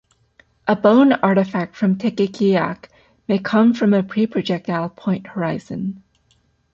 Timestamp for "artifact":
1.13-1.75